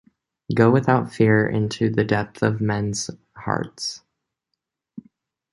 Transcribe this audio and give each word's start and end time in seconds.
Go 0.55 0.71
without 0.71 1.13
fear 1.13 1.47
into 1.47 1.91
the 1.91 2.03
depth 2.03 2.41
of 2.41 2.59
men's 2.59 3.11
hearts. 3.35 4.01